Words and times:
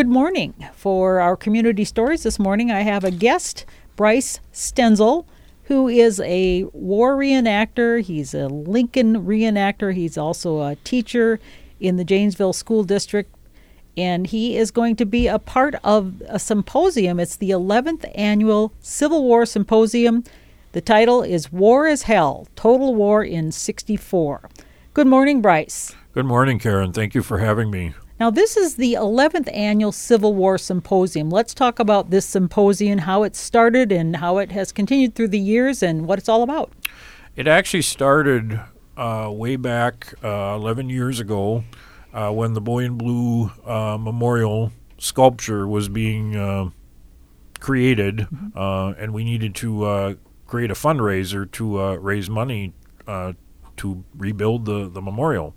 Good 0.00 0.08
morning. 0.08 0.54
For 0.72 1.20
our 1.20 1.36
community 1.36 1.84
stories 1.84 2.22
this 2.22 2.38
morning, 2.38 2.70
I 2.70 2.80
have 2.80 3.04
a 3.04 3.10
guest, 3.10 3.66
Bryce 3.96 4.40
Stenzel, 4.50 5.26
who 5.64 5.88
is 5.88 6.20
a 6.20 6.64
war 6.72 7.14
reenactor. 7.18 8.00
He's 8.00 8.32
a 8.32 8.48
Lincoln 8.48 9.26
reenactor. 9.26 9.92
He's 9.92 10.16
also 10.16 10.62
a 10.62 10.76
teacher 10.76 11.38
in 11.80 11.96
the 11.96 12.04
Janesville 12.04 12.54
School 12.54 12.82
District. 12.82 13.30
And 13.94 14.26
he 14.26 14.56
is 14.56 14.70
going 14.70 14.96
to 14.96 15.04
be 15.04 15.26
a 15.26 15.38
part 15.38 15.74
of 15.84 16.22
a 16.26 16.38
symposium. 16.38 17.20
It's 17.20 17.36
the 17.36 17.50
11th 17.50 18.10
annual 18.14 18.72
Civil 18.80 19.22
War 19.24 19.44
Symposium. 19.44 20.24
The 20.72 20.80
title 20.80 21.20
is 21.22 21.52
War 21.52 21.86
is 21.86 22.04
Hell 22.04 22.48
Total 22.56 22.94
War 22.94 23.22
in 23.22 23.52
64. 23.52 24.48
Good 24.94 25.06
morning, 25.06 25.42
Bryce. 25.42 25.94
Good 26.14 26.24
morning, 26.24 26.58
Karen. 26.58 26.94
Thank 26.94 27.14
you 27.14 27.22
for 27.22 27.36
having 27.36 27.70
me. 27.70 27.92
Now, 28.20 28.28
this 28.28 28.54
is 28.54 28.74
the 28.74 28.98
11th 29.00 29.48
annual 29.50 29.92
Civil 29.92 30.34
War 30.34 30.58
Symposium. 30.58 31.30
Let's 31.30 31.54
talk 31.54 31.78
about 31.78 32.10
this 32.10 32.26
symposium, 32.26 32.98
how 32.98 33.22
it 33.22 33.34
started, 33.34 33.90
and 33.90 34.14
how 34.14 34.36
it 34.36 34.52
has 34.52 34.72
continued 34.72 35.14
through 35.14 35.28
the 35.28 35.38
years, 35.38 35.82
and 35.82 36.06
what 36.06 36.18
it's 36.18 36.28
all 36.28 36.42
about. 36.42 36.70
It 37.34 37.48
actually 37.48 37.80
started 37.80 38.60
uh, 38.94 39.30
way 39.32 39.56
back 39.56 40.12
uh, 40.22 40.52
11 40.54 40.90
years 40.90 41.18
ago 41.18 41.64
uh, 42.12 42.30
when 42.30 42.52
the 42.52 42.60
Boy 42.60 42.84
in 42.84 42.98
Blue 42.98 43.52
uh, 43.64 43.96
Memorial 43.98 44.70
sculpture 44.98 45.66
was 45.66 45.88
being 45.88 46.36
uh, 46.36 46.68
created, 47.58 48.18
mm-hmm. 48.18 48.48
Uh, 48.54 48.90
and 48.98 49.14
we 49.14 49.24
needed 49.24 49.54
to 49.54 50.18
create 50.46 50.70
a 50.70 50.74
fundraiser 50.74 51.50
to 51.52 51.96
raise 51.96 52.28
money 52.28 52.74
to 53.06 54.04
rebuild 54.14 54.66
the, 54.66 54.90
the 54.90 55.00
memorial. 55.00 55.54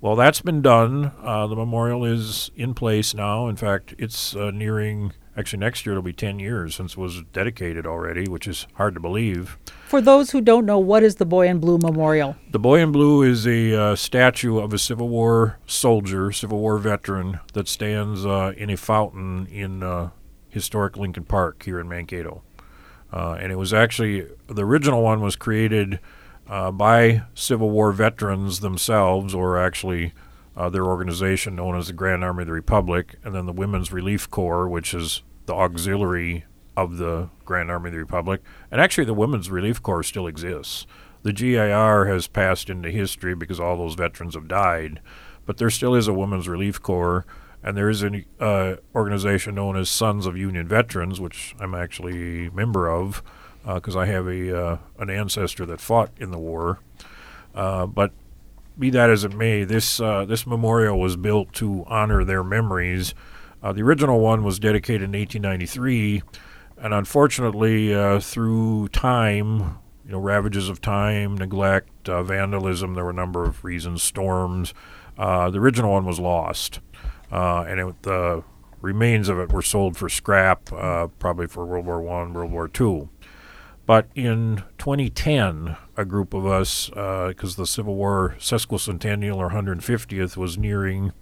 Well, 0.00 0.14
that's 0.14 0.42
been 0.42 0.60
done. 0.60 1.12
Uh, 1.22 1.46
the 1.46 1.56
memorial 1.56 2.04
is 2.04 2.50
in 2.54 2.74
place 2.74 3.14
now. 3.14 3.48
In 3.48 3.56
fact, 3.56 3.94
it's 3.98 4.36
uh, 4.36 4.50
nearing, 4.50 5.12
actually, 5.36 5.60
next 5.60 5.86
year 5.86 5.94
it'll 5.94 6.02
be 6.02 6.12
10 6.12 6.38
years 6.38 6.74
since 6.74 6.92
it 6.92 6.98
was 6.98 7.22
dedicated 7.32 7.86
already, 7.86 8.28
which 8.28 8.46
is 8.46 8.66
hard 8.74 8.94
to 8.94 9.00
believe. 9.00 9.56
For 9.88 10.02
those 10.02 10.32
who 10.32 10.42
don't 10.42 10.66
know, 10.66 10.78
what 10.78 11.02
is 11.02 11.16
the 11.16 11.24
Boy 11.24 11.48
in 11.48 11.60
Blue 11.60 11.78
Memorial? 11.78 12.36
The 12.50 12.58
Boy 12.58 12.80
in 12.80 12.92
Blue 12.92 13.22
is 13.22 13.46
a 13.46 13.74
uh, 13.74 13.96
statue 13.96 14.58
of 14.58 14.74
a 14.74 14.78
Civil 14.78 15.08
War 15.08 15.58
soldier, 15.66 16.30
Civil 16.30 16.58
War 16.58 16.76
veteran, 16.76 17.40
that 17.54 17.66
stands 17.66 18.26
uh, 18.26 18.52
in 18.56 18.68
a 18.68 18.76
fountain 18.76 19.46
in 19.46 19.82
uh, 19.82 20.10
historic 20.50 20.98
Lincoln 20.98 21.24
Park 21.24 21.62
here 21.62 21.80
in 21.80 21.88
Mankato. 21.88 22.42
Uh, 23.10 23.38
and 23.40 23.50
it 23.50 23.56
was 23.56 23.72
actually, 23.72 24.26
the 24.46 24.64
original 24.64 25.02
one 25.02 25.22
was 25.22 25.36
created 25.36 26.00
uh, 26.48 26.70
by 26.70 27.22
Civil 27.34 27.70
War 27.70 27.92
veterans 27.92 28.60
themselves, 28.60 29.34
or 29.34 29.58
actually 29.58 30.12
uh, 30.56 30.70
their 30.70 30.84
organization 30.84 31.56
known 31.56 31.76
as 31.76 31.88
the 31.88 31.92
Grand 31.92 32.24
Army 32.24 32.42
of 32.42 32.46
the 32.46 32.52
Republic, 32.52 33.16
and 33.24 33.34
then 33.34 33.46
the 33.46 33.52
Women's 33.52 33.92
Relief 33.92 34.30
Corps, 34.30 34.68
which 34.68 34.94
is 34.94 35.22
the 35.46 35.54
auxiliary 35.54 36.44
of 36.76 36.98
the 36.98 37.30
Grand 37.44 37.70
Army 37.70 37.88
of 37.88 37.92
the 37.94 37.98
Republic. 37.98 38.42
And 38.70 38.80
actually, 38.80 39.04
the 39.04 39.14
Women's 39.14 39.50
Relief 39.50 39.82
Corps 39.82 40.02
still 40.02 40.26
exists. 40.26 40.86
The 41.22 41.32
GAR 41.32 42.06
has 42.06 42.28
passed 42.28 42.70
into 42.70 42.90
history 42.90 43.34
because 43.34 43.58
all 43.58 43.76
those 43.76 43.94
veterans 43.94 44.34
have 44.34 44.46
died, 44.46 45.00
but 45.44 45.56
there 45.56 45.70
still 45.70 45.94
is 45.94 46.06
a 46.06 46.12
Women's 46.12 46.48
Relief 46.48 46.80
Corps. 46.80 47.26
And 47.62 47.76
there 47.76 47.90
is 47.90 48.02
an 48.02 48.24
uh, 48.38 48.76
organization 48.94 49.56
known 49.56 49.76
as 49.76 49.90
Sons 49.90 50.26
of 50.26 50.36
Union 50.36 50.68
Veterans, 50.68 51.20
which 51.20 51.56
I'm 51.58 51.74
actually 51.74 52.46
a 52.46 52.52
member 52.52 52.88
of, 52.88 53.24
because 53.74 53.96
uh, 53.96 54.00
I 54.00 54.06
have 54.06 54.26
a 54.26 54.58
uh, 54.58 54.78
an 54.98 55.10
ancestor 55.10 55.66
that 55.66 55.80
fought 55.80 56.10
in 56.18 56.30
the 56.30 56.38
war. 56.38 56.78
Uh, 57.54 57.86
but 57.86 58.12
be 58.78 58.90
that 58.90 59.10
as 59.10 59.24
it 59.24 59.34
may, 59.34 59.64
this 59.64 60.00
uh, 60.00 60.24
this 60.24 60.46
memorial 60.46 61.00
was 61.00 61.16
built 61.16 61.52
to 61.54 61.84
honor 61.88 62.24
their 62.24 62.44
memories. 62.44 63.14
Uh, 63.62 63.72
the 63.72 63.82
original 63.82 64.20
one 64.20 64.44
was 64.44 64.58
dedicated 64.58 65.02
in 65.02 65.18
1893, 65.18 66.22
and 66.76 66.94
unfortunately, 66.94 67.92
uh, 67.92 68.20
through 68.20 68.86
time, 68.88 69.78
you 70.04 70.12
know, 70.12 70.18
ravages 70.18 70.68
of 70.68 70.80
time, 70.80 71.36
neglect, 71.36 72.06
vandalism, 72.06 72.94
there 72.94 73.04
were 73.04 73.10
a 73.10 73.14
number 73.14 73.44
of 73.44 73.64
reasons, 73.64 74.02
storms. 74.02 74.74
the 75.16 75.58
original 75.58 75.90
one 75.90 76.04
was 76.04 76.20
lost, 76.20 76.80
and 77.30 77.80
it, 77.80 78.02
the 78.02 78.44
remains 78.82 79.28
of 79.28 79.38
it 79.40 79.50
were 79.50 79.62
sold 79.62 79.96
for 79.96 80.08
scrap, 80.10 80.66
probably 81.18 81.46
for 81.48 81.64
World 81.64 81.86
War 81.86 82.00
One, 82.02 82.34
World 82.34 82.52
War 82.52 82.68
Two. 82.68 83.08
But 83.86 84.08
in 84.16 84.64
2010, 84.78 85.76
a 85.96 86.04
group 86.04 86.34
of 86.34 86.44
us, 86.44 86.88
because 86.88 87.54
uh, 87.54 87.62
the 87.62 87.66
Civil 87.66 87.94
War 87.94 88.34
sesquicentennial 88.38 89.36
or 89.36 89.50
150th 89.50 90.36
was 90.36 90.58
nearing 90.58 91.12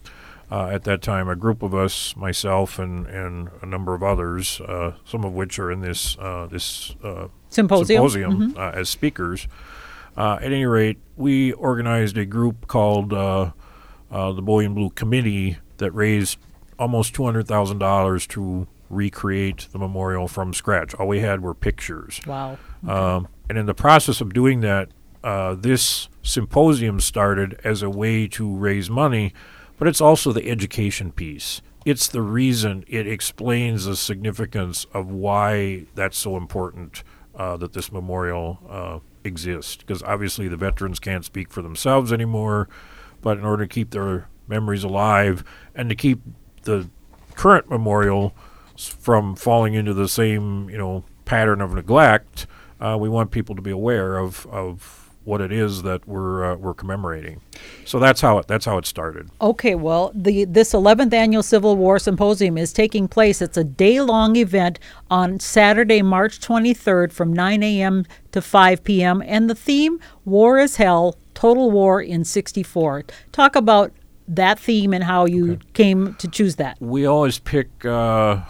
uh, 0.50 0.68
at 0.68 0.84
that 0.84 1.02
time, 1.02 1.28
a 1.28 1.36
group 1.36 1.62
of 1.62 1.74
us, 1.74 2.16
myself 2.16 2.78
and, 2.78 3.06
and 3.06 3.50
a 3.60 3.66
number 3.66 3.94
of 3.94 4.02
others, 4.02 4.60
uh, 4.62 4.94
some 5.04 5.24
of 5.24 5.32
which 5.32 5.58
are 5.58 5.70
in 5.70 5.80
this 5.80 6.16
uh, 6.18 6.46
this 6.50 6.94
uh, 7.02 7.28
symposium, 7.48 7.86
symposium 7.86 8.32
mm-hmm. 8.52 8.58
Uh, 8.58 8.70
as 8.70 8.88
speakers. 8.88 9.48
at 10.16 10.42
any 10.42 10.64
rate, 10.64 10.98
we 11.16 11.52
organized 11.52 12.16
a 12.16 12.26
group 12.26 12.66
called 12.66 13.10
the 13.10 13.52
Boy 14.42 14.64
in 14.64 14.74
Blue 14.74 14.90
Committee 14.90 15.58
that 15.78 15.90
raised 15.92 16.38
almost 16.78 17.14
$200,000 17.14 18.28
to 18.28 18.66
recreate 18.94 19.68
the 19.72 19.78
memorial 19.78 20.28
from 20.28 20.54
scratch. 20.54 20.94
All 20.94 21.08
we 21.08 21.20
had 21.20 21.40
were 21.40 21.54
pictures. 21.54 22.20
Wow. 22.26 22.58
Okay. 22.84 22.92
Um, 22.92 23.28
and 23.48 23.58
in 23.58 23.66
the 23.66 23.74
process 23.74 24.20
of 24.20 24.32
doing 24.32 24.60
that, 24.60 24.88
uh, 25.22 25.54
this 25.54 26.08
symposium 26.22 27.00
started 27.00 27.60
as 27.64 27.82
a 27.82 27.90
way 27.90 28.28
to 28.28 28.54
raise 28.54 28.90
money, 28.90 29.32
but 29.78 29.88
it's 29.88 30.00
also 30.00 30.32
the 30.32 30.48
education 30.50 31.12
piece. 31.12 31.62
It's 31.84 32.08
the 32.08 32.22
reason 32.22 32.84
it 32.88 33.06
explains 33.06 33.84
the 33.84 33.96
significance 33.96 34.86
of 34.94 35.10
why 35.10 35.86
that's 35.94 36.16
so 36.18 36.36
important 36.36 37.02
uh, 37.34 37.56
that 37.58 37.72
this 37.72 37.92
memorial 37.92 38.58
uh, 38.68 38.98
exists. 39.24 39.76
Because 39.76 40.02
obviously 40.02 40.48
the 40.48 40.56
veterans 40.56 41.00
can't 41.00 41.24
speak 41.24 41.50
for 41.50 41.62
themselves 41.62 42.12
anymore, 42.12 42.68
but 43.20 43.38
in 43.38 43.44
order 43.44 43.66
to 43.66 43.68
keep 43.68 43.90
their 43.90 44.28
memories 44.46 44.84
alive 44.84 45.44
and 45.74 45.88
to 45.88 45.94
keep 45.94 46.20
the 46.62 46.88
current 47.34 47.68
memorial 47.68 48.34
from 48.78 49.36
falling 49.36 49.74
into 49.74 49.94
the 49.94 50.08
same 50.08 50.68
you 50.70 50.78
know 50.78 51.04
pattern 51.24 51.60
of 51.60 51.74
neglect. 51.74 52.46
Uh, 52.80 52.96
we 53.00 53.08
want 53.08 53.30
people 53.30 53.54
to 53.54 53.62
be 53.62 53.70
aware 53.70 54.18
of, 54.18 54.46
of 54.46 55.04
what 55.24 55.40
it 55.40 55.50
is 55.50 55.82
that 55.82 56.06
we're 56.06 56.44
uh, 56.44 56.56
we're 56.56 56.74
commemorating. 56.74 57.40
So 57.84 57.98
that's 57.98 58.20
how 58.20 58.38
it 58.38 58.46
that's 58.46 58.66
how 58.66 58.78
it 58.78 58.86
started. 58.86 59.30
Okay, 59.40 59.74
well, 59.74 60.12
the 60.14 60.44
this 60.44 60.72
11th 60.72 61.12
annual 61.12 61.42
Civil 61.42 61.76
War 61.76 61.98
Symposium 61.98 62.58
is 62.58 62.72
taking 62.72 63.08
place. 63.08 63.40
It's 63.40 63.56
a 63.56 63.64
day-long 63.64 64.36
event 64.36 64.78
on 65.10 65.40
Saturday, 65.40 66.02
March 66.02 66.40
23rd 66.40 67.12
from 67.12 67.32
9 67.32 67.62
a.m. 67.62 68.04
to 68.32 68.42
5 68.42 68.84
p.m. 68.84 69.22
and 69.24 69.48
the 69.48 69.54
theme 69.54 69.98
War 70.24 70.58
is 70.58 70.76
Hell: 70.76 71.16
Total 71.32 71.70
War 71.70 72.00
in 72.02 72.24
64. 72.24 73.04
Talk 73.32 73.56
about 73.56 73.92
that 74.26 74.58
theme 74.58 74.92
and 74.94 75.04
how 75.04 75.26
you 75.26 75.52
okay. 75.52 75.62
came 75.74 76.14
to 76.14 76.28
choose 76.28 76.56
that. 76.56 76.80
We 76.80 77.06
always 77.06 77.38
pick 77.38 77.84
uh, 77.84 78.42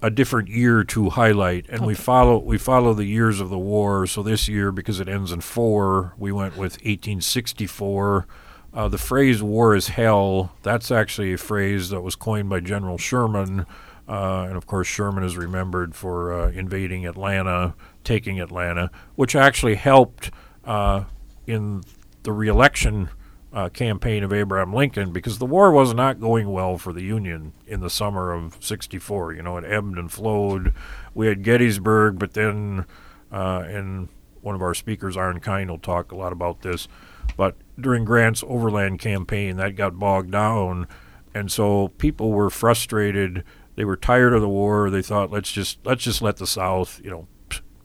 a 0.00 0.10
different 0.10 0.48
year 0.48 0.84
to 0.84 1.10
highlight, 1.10 1.66
and 1.68 1.78
okay. 1.78 1.86
we 1.86 1.94
follow 1.94 2.38
we 2.38 2.58
follow 2.58 2.94
the 2.94 3.04
years 3.04 3.40
of 3.40 3.50
the 3.50 3.58
war. 3.58 4.06
So 4.06 4.22
this 4.22 4.48
year, 4.48 4.70
because 4.70 5.00
it 5.00 5.08
ends 5.08 5.32
in 5.32 5.40
four, 5.40 6.14
we 6.16 6.30
went 6.30 6.52
with 6.54 6.74
1864. 6.74 8.26
Uh, 8.72 8.88
the 8.88 8.98
phrase 8.98 9.42
"war 9.42 9.74
is 9.74 9.88
hell" 9.88 10.52
that's 10.62 10.90
actually 10.90 11.32
a 11.32 11.38
phrase 11.38 11.88
that 11.90 12.02
was 12.02 12.14
coined 12.14 12.48
by 12.48 12.60
General 12.60 12.98
Sherman, 12.98 13.66
uh, 14.08 14.46
and 14.48 14.56
of 14.56 14.66
course 14.66 14.86
Sherman 14.86 15.24
is 15.24 15.36
remembered 15.36 15.94
for 15.94 16.32
uh, 16.32 16.50
invading 16.50 17.06
Atlanta, 17.06 17.74
taking 18.04 18.40
Atlanta, 18.40 18.90
which 19.16 19.34
actually 19.34 19.74
helped 19.74 20.30
uh, 20.64 21.04
in 21.46 21.82
the 22.22 22.32
reelection 22.32 23.08
uh, 23.52 23.68
campaign 23.70 24.22
of 24.22 24.32
Abraham 24.32 24.74
Lincoln 24.74 25.12
because 25.12 25.38
the 25.38 25.46
war 25.46 25.72
was 25.72 25.94
not 25.94 26.20
going 26.20 26.50
well 26.50 26.76
for 26.76 26.92
the 26.92 27.02
Union 27.02 27.52
in 27.66 27.80
the 27.80 27.90
summer 27.90 28.32
of 28.32 28.56
'64. 28.60 29.34
You 29.34 29.42
know, 29.42 29.56
it 29.56 29.64
ebbed 29.64 29.98
and 29.98 30.12
flowed. 30.12 30.74
We 31.14 31.28
had 31.28 31.42
Gettysburg, 31.42 32.18
but 32.18 32.34
then, 32.34 32.84
uh, 33.32 33.64
and 33.66 34.08
one 34.42 34.54
of 34.54 34.62
our 34.62 34.74
speakers, 34.74 35.16
Arne 35.16 35.40
Kind, 35.40 35.70
will 35.70 35.78
talk 35.78 36.12
a 36.12 36.16
lot 36.16 36.32
about 36.32 36.62
this. 36.62 36.88
But 37.36 37.56
during 37.80 38.04
Grant's 38.04 38.44
overland 38.46 38.98
campaign, 38.98 39.56
that 39.56 39.76
got 39.76 39.98
bogged 39.98 40.30
down, 40.30 40.86
and 41.34 41.50
so 41.50 41.88
people 41.88 42.32
were 42.32 42.50
frustrated. 42.50 43.44
They 43.76 43.84
were 43.84 43.96
tired 43.96 44.34
of 44.34 44.40
the 44.40 44.48
war. 44.48 44.90
They 44.90 45.02
thought, 45.02 45.30
let's 45.30 45.52
just 45.52 45.78
let's 45.84 46.04
just 46.04 46.20
let 46.20 46.36
the 46.36 46.46
South, 46.46 47.00
you 47.02 47.10
know, 47.10 47.28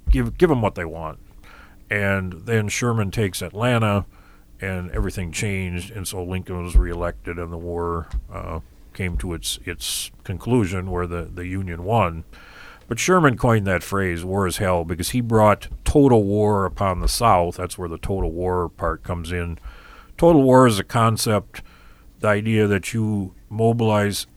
give 0.10 0.38
give 0.38 0.50
them 0.50 0.62
what 0.62 0.76
they 0.76 0.86
want. 0.86 1.20
And 1.90 2.34
then 2.46 2.68
Sherman 2.68 3.12
takes 3.12 3.42
Atlanta 3.42 4.06
and 4.64 4.90
everything 4.92 5.32
changed, 5.32 5.92
and 5.92 6.08
so 6.08 6.24
Lincoln 6.24 6.64
was 6.64 6.76
reelected, 6.76 7.38
and 7.38 7.52
the 7.52 7.58
war 7.58 8.08
uh, 8.32 8.62
came 8.94 9.18
to 9.18 9.34
its 9.34 9.60
its 9.66 10.12
conclusion, 10.24 10.90
where 10.90 11.06
the 11.06 11.24
the 11.24 11.46
Union 11.46 11.84
won. 11.84 12.24
But 12.88 13.00
Sherman 13.00 13.38
coined 13.38 13.68
that 13.68 13.84
phrase, 13.84 14.24
"war 14.24 14.48
is 14.48 14.58
hell," 14.58 14.86
because 14.86 15.10
he 15.10 15.22
brought 15.22 15.68
total 15.84 16.24
war 16.24 16.66
upon 16.66 17.02
the 17.02 17.08
South. 17.08 17.58
That's 17.58 17.78
where 17.78 17.90
the 17.90 17.98
total 17.98 18.32
war 18.32 18.70
part 18.70 19.04
comes 19.04 19.32
in. 19.32 19.60
Total 20.18 20.42
war 20.42 20.66
is 20.68 20.80
a 20.80 20.84
concept, 20.84 21.62
the 22.20 22.28
idea 22.28 22.68
that 22.68 22.94
you 22.94 23.34
mobilize 23.50 24.28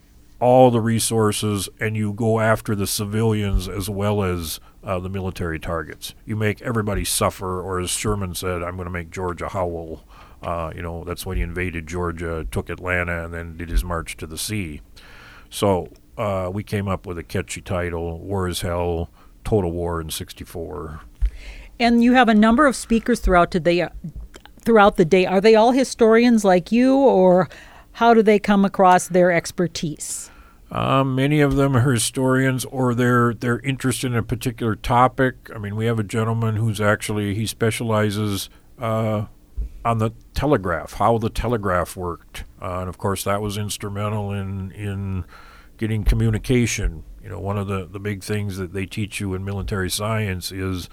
all 0.40 0.70
the 0.70 0.80
resources 0.80 1.68
and 1.80 1.96
you 1.96 2.12
go 2.12 2.40
after 2.40 2.74
the 2.74 2.86
civilians 2.86 3.68
as 3.68 3.88
well 3.88 4.22
as 4.22 4.60
uh, 4.86 5.00
the 5.00 5.08
military 5.08 5.58
targets. 5.58 6.14
You 6.24 6.36
make 6.36 6.62
everybody 6.62 7.04
suffer, 7.04 7.60
or 7.60 7.80
as 7.80 7.90
Sherman 7.90 8.34
said, 8.34 8.62
I'm 8.62 8.76
going 8.76 8.86
to 8.86 8.90
make 8.90 9.10
Georgia 9.10 9.48
howl. 9.48 10.04
Uh, 10.40 10.72
you 10.74 10.80
know, 10.80 11.02
that's 11.02 11.26
when 11.26 11.36
he 11.36 11.42
invaded 11.42 11.88
Georgia, 11.88 12.46
took 12.50 12.70
Atlanta, 12.70 13.24
and 13.24 13.34
then 13.34 13.56
did 13.56 13.68
his 13.68 13.82
march 13.82 14.16
to 14.18 14.26
the 14.26 14.38
sea. 14.38 14.80
So 15.50 15.88
uh, 16.16 16.50
we 16.52 16.62
came 16.62 16.86
up 16.86 17.04
with 17.04 17.18
a 17.18 17.24
catchy 17.24 17.60
title 17.60 18.20
War 18.20 18.46
is 18.46 18.60
Hell, 18.60 19.10
Total 19.44 19.70
War 19.70 20.00
in 20.00 20.08
64. 20.08 21.00
And 21.80 22.04
you 22.04 22.12
have 22.12 22.28
a 22.28 22.34
number 22.34 22.66
of 22.66 22.76
speakers 22.76 23.18
throughout 23.18 23.50
today, 23.50 23.88
throughout 24.60 24.96
the 24.96 25.04
day. 25.04 25.26
Are 25.26 25.40
they 25.40 25.56
all 25.56 25.72
historians 25.72 26.44
like 26.44 26.70
you, 26.70 26.94
or 26.94 27.48
how 27.92 28.14
do 28.14 28.22
they 28.22 28.38
come 28.38 28.64
across 28.64 29.08
their 29.08 29.32
expertise? 29.32 30.30
Um, 30.70 31.14
many 31.14 31.40
of 31.40 31.54
them 31.56 31.76
are 31.76 31.92
historians, 31.92 32.64
or 32.64 32.94
they're 32.94 33.32
they're 33.32 33.60
interested 33.60 34.10
in 34.12 34.18
a 34.18 34.22
particular 34.22 34.74
topic. 34.74 35.50
I 35.54 35.58
mean, 35.58 35.76
we 35.76 35.86
have 35.86 35.98
a 35.98 36.04
gentleman 36.04 36.56
who's 36.56 36.80
actually 36.80 37.34
he 37.34 37.46
specializes 37.46 38.50
uh, 38.78 39.26
on 39.84 39.98
the 39.98 40.10
telegraph, 40.34 40.94
how 40.94 41.18
the 41.18 41.30
telegraph 41.30 41.96
worked, 41.96 42.44
uh, 42.60 42.80
and 42.80 42.88
of 42.88 42.98
course 42.98 43.22
that 43.24 43.40
was 43.40 43.56
instrumental 43.56 44.32
in 44.32 44.72
in 44.72 45.24
getting 45.78 46.02
communication. 46.02 47.04
You 47.22 47.30
know, 47.30 47.38
one 47.38 47.58
of 47.58 47.68
the 47.68 47.86
the 47.86 48.00
big 48.00 48.24
things 48.24 48.56
that 48.56 48.72
they 48.72 48.86
teach 48.86 49.20
you 49.20 49.34
in 49.34 49.44
military 49.44 49.90
science 49.90 50.50
is, 50.50 50.88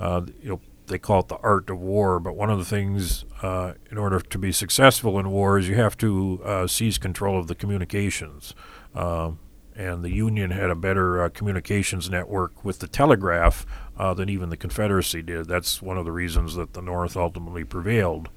uh, 0.00 0.22
you 0.42 0.48
know, 0.48 0.60
they 0.86 0.98
call 0.98 1.20
it 1.20 1.28
the 1.28 1.36
art 1.38 1.70
of 1.70 1.80
war. 1.80 2.20
But 2.20 2.36
one 2.36 2.50
of 2.50 2.58
the 2.58 2.64
things, 2.64 3.24
uh, 3.42 3.74
in 3.90 3.98
order 3.98 4.20
to 4.20 4.38
be 4.38 4.52
successful 4.52 5.18
in 5.18 5.30
war, 5.30 5.58
is 5.58 5.68
you 5.68 5.76
have 5.76 5.96
to 5.98 6.40
uh, 6.44 6.66
seize 6.66 6.98
control 6.98 7.38
of 7.38 7.46
the 7.46 7.54
communications. 7.54 8.54
Um, 8.94 9.38
and 9.76 10.04
the 10.04 10.10
Union 10.10 10.52
had 10.52 10.70
a 10.70 10.74
better 10.76 11.22
uh, 11.22 11.28
communications 11.28 12.08
network 12.08 12.64
with 12.64 12.78
the 12.78 12.86
telegraph 12.86 13.66
uh, 13.98 14.14
than 14.14 14.28
even 14.28 14.48
the 14.48 14.56
Confederacy 14.56 15.22
did. 15.22 15.48
That's 15.48 15.82
one 15.82 15.98
of 15.98 16.04
the 16.04 16.12
reasons 16.12 16.54
that 16.54 16.74
the 16.74 16.82
North 16.82 17.16
ultimately 17.16 17.64
prevailed. 17.64 18.28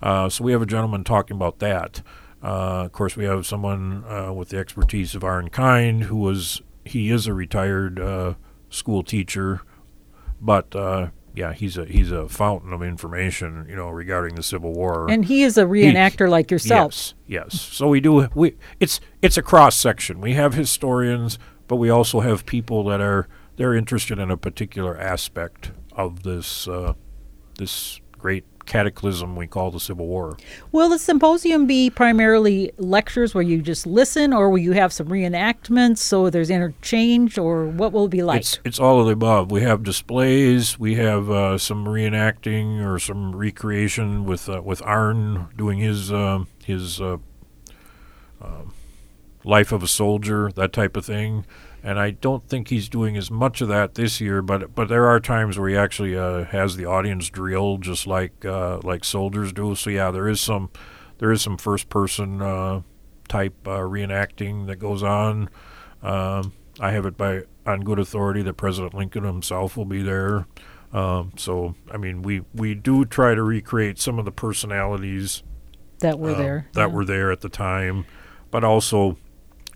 Uh, 0.00 0.28
so 0.28 0.44
we 0.44 0.52
have 0.52 0.62
a 0.62 0.66
gentleman 0.66 1.02
talking 1.02 1.36
about 1.36 1.58
that. 1.58 2.02
Uh, 2.42 2.84
of 2.84 2.92
course, 2.92 3.16
we 3.16 3.24
have 3.24 3.46
someone 3.46 4.04
uh, 4.08 4.32
with 4.32 4.50
the 4.50 4.58
expertise 4.58 5.16
of 5.16 5.24
Arne 5.24 5.50
Kind, 5.50 6.04
who 6.04 6.16
was 6.16 6.62
he 6.84 7.10
is 7.10 7.26
a 7.26 7.34
retired 7.34 7.98
uh, 7.98 8.34
school 8.70 9.02
teacher, 9.02 9.62
but 10.40 10.74
yeah, 11.38 11.52
he's 11.52 11.78
a 11.78 11.84
he's 11.84 12.10
a 12.10 12.28
fountain 12.28 12.72
of 12.72 12.82
information, 12.82 13.64
you 13.68 13.76
know, 13.76 13.88
regarding 13.88 14.34
the 14.34 14.42
Civil 14.42 14.72
War. 14.72 15.08
And 15.08 15.24
he 15.24 15.44
is 15.44 15.56
a 15.56 15.64
reenactor 15.64 16.26
he, 16.26 16.30
like 16.30 16.50
yourself. 16.50 16.92
Yes, 16.92 17.14
yes. 17.26 17.60
So 17.60 17.88
we 17.88 18.00
do 18.00 18.28
we 18.34 18.56
it's 18.80 19.00
it's 19.22 19.36
a 19.36 19.42
cross 19.42 19.76
section. 19.76 20.20
We 20.20 20.34
have 20.34 20.54
historians, 20.54 21.38
but 21.68 21.76
we 21.76 21.90
also 21.90 22.20
have 22.20 22.44
people 22.44 22.82
that 22.84 23.00
are 23.00 23.28
they're 23.56 23.74
interested 23.74 24.18
in 24.18 24.32
a 24.32 24.36
particular 24.36 24.98
aspect 24.98 25.70
of 25.92 26.24
this 26.24 26.66
uh, 26.66 26.94
this 27.56 28.00
great 28.18 28.44
cataclysm 28.68 29.34
we 29.34 29.46
call 29.46 29.70
the 29.70 29.80
Civil 29.80 30.06
War. 30.06 30.36
Will 30.70 30.88
the 30.88 30.98
symposium 30.98 31.66
be 31.66 31.90
primarily 31.90 32.70
lectures 32.76 33.34
where 33.34 33.42
you 33.42 33.60
just 33.60 33.86
listen, 33.86 34.32
or 34.32 34.50
will 34.50 34.58
you 34.58 34.72
have 34.72 34.92
some 34.92 35.08
reenactments 35.08 35.98
so 35.98 36.30
there's 36.30 36.50
interchange, 36.50 37.38
or 37.38 37.66
what 37.66 37.92
will 37.92 38.04
it 38.04 38.10
be 38.10 38.22
like? 38.22 38.40
It's, 38.40 38.60
it's 38.64 38.78
all 38.78 39.00
of 39.00 39.06
the 39.06 39.12
above. 39.12 39.50
We 39.50 39.62
have 39.62 39.82
displays, 39.82 40.78
we 40.78 40.94
have 40.96 41.30
uh, 41.30 41.58
some 41.58 41.86
reenacting 41.86 42.86
or 42.86 42.98
some 42.98 43.34
recreation 43.34 44.24
with 44.24 44.48
uh, 44.48 44.62
with 44.62 44.82
Arne 44.82 45.48
doing 45.56 45.78
his 45.78 46.12
uh, 46.12 46.44
his 46.64 47.00
uh, 47.00 47.16
um, 48.40 48.74
life 49.44 49.72
of 49.72 49.82
a 49.82 49.88
soldier, 49.88 50.52
that 50.52 50.72
type 50.72 50.96
of 50.96 51.04
thing 51.04 51.44
and 51.88 51.98
I 51.98 52.10
don't 52.10 52.46
think 52.46 52.68
he's 52.68 52.86
doing 52.86 53.16
as 53.16 53.30
much 53.30 53.62
of 53.62 53.68
that 53.68 53.94
this 53.94 54.20
year. 54.20 54.42
But 54.42 54.74
but 54.74 54.90
there 54.90 55.06
are 55.06 55.18
times 55.20 55.58
where 55.58 55.70
he 55.70 55.76
actually 55.76 56.18
uh, 56.18 56.44
has 56.44 56.76
the 56.76 56.84
audience 56.84 57.30
drill 57.30 57.78
just 57.78 58.06
like 58.06 58.44
uh, 58.44 58.80
like 58.84 59.06
soldiers 59.06 59.54
do. 59.54 59.74
So 59.74 59.88
yeah, 59.88 60.10
there 60.10 60.28
is 60.28 60.38
some 60.38 60.68
there 61.16 61.32
is 61.32 61.40
some 61.40 61.56
first 61.56 61.88
person 61.88 62.42
uh, 62.42 62.82
type 63.26 63.66
uh, 63.66 63.78
reenacting 63.78 64.66
that 64.66 64.76
goes 64.76 65.02
on. 65.02 65.48
Um, 66.02 66.52
I 66.78 66.90
have 66.90 67.06
it 67.06 67.16
by 67.16 67.44
on 67.64 67.80
good 67.80 67.98
authority 67.98 68.42
that 68.42 68.58
President 68.58 68.92
Lincoln 68.92 69.24
himself 69.24 69.74
will 69.74 69.86
be 69.86 70.02
there. 70.02 70.46
Um, 70.92 71.32
so 71.38 71.74
I 71.90 71.96
mean, 71.96 72.20
we 72.20 72.42
we 72.54 72.74
do 72.74 73.06
try 73.06 73.34
to 73.34 73.42
recreate 73.42 73.98
some 73.98 74.18
of 74.18 74.26
the 74.26 74.32
personalities 74.32 75.42
that 76.00 76.18
were 76.18 76.34
uh, 76.34 76.38
there 76.38 76.68
that 76.74 76.90
yeah. 76.90 76.94
were 76.94 77.06
there 77.06 77.32
at 77.32 77.40
the 77.40 77.48
time, 77.48 78.04
but 78.50 78.62
also 78.62 79.16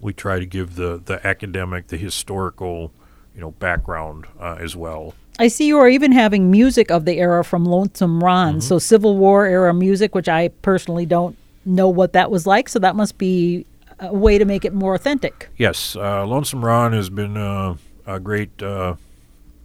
we 0.02 0.12
try 0.12 0.38
to 0.38 0.44
give 0.44 0.74
the, 0.74 1.00
the 1.02 1.24
academic, 1.26 1.86
the 1.86 1.96
historical, 1.96 2.92
you 3.34 3.40
know, 3.40 3.52
background 3.52 4.26
uh, 4.38 4.56
as 4.60 4.76
well. 4.76 5.14
I 5.38 5.48
see 5.48 5.66
you 5.66 5.78
are 5.78 5.88
even 5.88 6.12
having 6.12 6.50
music 6.50 6.90
of 6.90 7.06
the 7.06 7.18
era 7.18 7.42
from 7.42 7.64
Lonesome 7.64 8.22
Ron, 8.22 8.54
mm-hmm. 8.54 8.60
so 8.60 8.78
Civil 8.78 9.16
War 9.16 9.46
era 9.46 9.72
music, 9.72 10.14
which 10.14 10.28
I 10.28 10.48
personally 10.48 11.06
don't 11.06 11.38
know 11.64 11.88
what 11.88 12.12
that 12.12 12.30
was 12.30 12.46
like. 12.46 12.68
So 12.68 12.78
that 12.80 12.96
must 12.96 13.16
be 13.16 13.64
a 13.98 14.12
way 14.12 14.36
to 14.36 14.44
make 14.44 14.64
it 14.64 14.74
more 14.74 14.94
authentic. 14.94 15.48
Yes, 15.56 15.96
uh, 15.96 16.26
Lonesome 16.26 16.64
Ron 16.64 16.92
has 16.92 17.08
been 17.08 17.36
uh, 17.36 17.76
a 18.04 18.20
great 18.20 18.62
uh, 18.62 18.96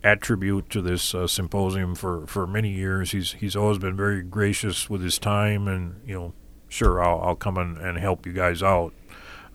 attribute 0.03 0.69
to 0.69 0.81
this 0.81 1.13
uh, 1.13 1.27
symposium 1.27 1.95
for, 1.95 2.25
for 2.27 2.47
many 2.47 2.69
years. 2.69 3.11
He's 3.11 3.33
he's 3.33 3.55
always 3.55 3.79
been 3.79 3.97
very 3.97 4.21
gracious 4.21 4.89
with 4.89 5.01
his 5.01 5.17
time, 5.17 5.67
and 5.67 5.99
you 6.05 6.13
know, 6.13 6.33
sure, 6.69 7.03
I'll 7.03 7.19
I'll 7.21 7.35
come 7.35 7.57
and, 7.57 7.77
and 7.77 7.97
help 7.97 8.25
you 8.25 8.33
guys 8.33 8.61
out 8.61 8.93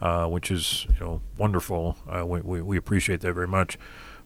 uh, 0.03 0.27
which 0.27 0.51
is 0.51 0.85
you 0.89 1.01
know 1.01 1.23
wonderful. 1.39 1.97
Uh, 2.09 2.27
we, 2.27 2.41
we, 2.41 2.61
we, 2.61 2.77
appreciate 2.77 3.21
that 3.21 3.33
very 3.35 3.47
much. 3.47 3.79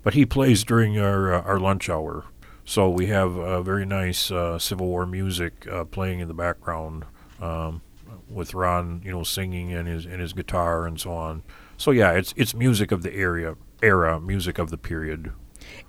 But 0.02 0.14
he 0.14 0.24
plays 0.24 0.64
during 0.64 0.98
our 0.98 1.34
uh, 1.34 1.42
our 1.42 1.60
lunch 1.60 1.90
hour, 1.90 2.24
so 2.64 2.88
we 2.88 3.06
have 3.06 3.32
very 3.64 3.84
nice 3.84 4.30
uh, 4.30 4.58
Civil 4.58 4.86
War 4.86 5.04
music 5.04 5.68
uh, 5.70 5.84
playing 5.84 6.20
in 6.20 6.28
the 6.28 6.34
background 6.34 7.04
um, 7.42 7.82
with 8.28 8.54
Ron, 8.54 9.02
you 9.04 9.12
know, 9.12 9.22
singing 9.22 9.74
and 9.74 9.86
his 9.86 10.06
and 10.06 10.18
his 10.18 10.32
guitar 10.32 10.86
and 10.86 10.98
so 10.98 11.12
on. 11.12 11.42
So 11.76 11.90
yeah, 11.90 12.12
it's 12.12 12.32
it's 12.38 12.54
music 12.54 12.90
of 12.90 13.02
the 13.02 13.12
area 13.14 13.56
era, 13.82 14.18
music 14.18 14.58
of 14.58 14.70
the 14.70 14.78
period. 14.78 15.30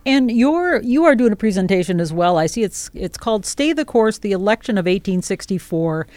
And 0.06 0.30
you're 0.30 0.82
you 0.82 1.06
are 1.06 1.16
doing 1.16 1.32
a 1.32 1.38
presentation 1.38 2.02
as 2.02 2.12
well. 2.12 2.38
I 2.38 2.48
see 2.48 2.64
it's 2.64 2.90
it's 2.94 3.18
called 3.18 3.46
"Stay 3.46 3.72
the 3.72 3.86
Course: 3.86 4.18
The 4.18 4.34
Election 4.34 4.78
of 4.78 4.86
1864." 4.86 6.08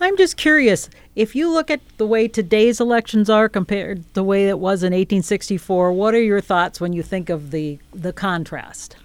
I'm 0.00 0.16
just 0.16 0.36
curious 0.36 0.90
if 1.14 1.34
you 1.34 1.50
look 1.50 1.70
at 1.70 1.80
the 1.96 2.06
way 2.06 2.28
today's 2.28 2.80
elections 2.80 3.30
are 3.30 3.48
compared 3.48 4.06
to 4.08 4.14
the 4.14 4.24
way 4.24 4.48
it 4.48 4.58
was 4.58 4.82
in 4.82 4.92
1864. 4.92 5.92
What 5.92 6.14
are 6.14 6.22
your 6.22 6.40
thoughts 6.40 6.80
when 6.80 6.92
you 6.92 7.02
think 7.02 7.30
of 7.30 7.50
the 7.50 7.78
the 7.94 8.12
contrast? 8.12 8.96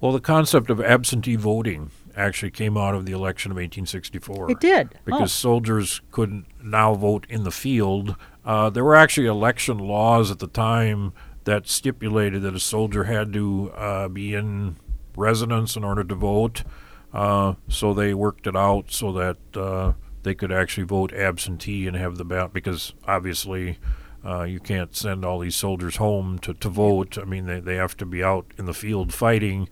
Well, 0.00 0.12
the 0.12 0.20
concept 0.20 0.70
of 0.70 0.80
absentee 0.80 1.36
voting 1.36 1.90
actually 2.16 2.50
came 2.50 2.76
out 2.76 2.94
of 2.94 3.06
the 3.06 3.12
election 3.12 3.52
of 3.52 3.56
1864. 3.56 4.50
It 4.50 4.60
did 4.60 4.98
because 5.04 5.22
oh. 5.22 5.26
soldiers 5.26 6.00
couldn't 6.10 6.46
now 6.62 6.94
vote 6.94 7.26
in 7.28 7.44
the 7.44 7.50
field. 7.50 8.16
Uh, 8.44 8.70
there 8.70 8.84
were 8.84 8.96
actually 8.96 9.26
election 9.26 9.78
laws 9.78 10.30
at 10.30 10.38
the 10.38 10.48
time 10.48 11.12
that 11.44 11.68
stipulated 11.68 12.42
that 12.42 12.54
a 12.54 12.60
soldier 12.60 13.04
had 13.04 13.32
to 13.32 13.70
uh, 13.76 14.08
be 14.08 14.34
in 14.34 14.76
residence 15.16 15.76
in 15.76 15.84
order 15.84 16.04
to 16.04 16.14
vote. 16.14 16.64
Uh, 17.12 17.54
so 17.68 17.92
they 17.92 18.14
worked 18.14 18.46
it 18.46 18.56
out 18.56 18.90
so 18.90 19.12
that 19.12 19.36
uh, 19.54 19.92
they 20.22 20.34
could 20.34 20.52
actually 20.52 20.84
vote 20.84 21.12
absentee 21.12 21.86
and 21.86 21.96
have 21.96 22.16
the 22.16 22.24
ballot 22.24 22.52
because 22.52 22.94
obviously 23.06 23.78
uh, 24.24 24.44
you 24.44 24.60
can't 24.60 24.94
send 24.94 25.24
all 25.24 25.38
these 25.38 25.56
soldiers 25.56 25.96
home 25.96 26.38
to, 26.38 26.54
to 26.54 26.68
vote. 26.68 27.18
I 27.18 27.24
mean, 27.24 27.46
they, 27.46 27.60
they 27.60 27.74
have 27.76 27.96
to 27.98 28.06
be 28.06 28.22
out 28.22 28.46
in 28.56 28.66
the 28.66 28.74
field 28.74 29.12
fighting. 29.12 29.68